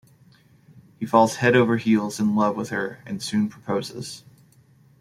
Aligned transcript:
He 0.99 1.05
falls 1.05 1.35
head 1.35 1.55
over 1.55 1.77
heels 1.77 2.19
in 2.19 2.35
love 2.35 2.55
with 2.55 2.69
her 2.69 3.03
and 3.05 3.21
soon 3.21 3.49
proposes. 3.49 4.23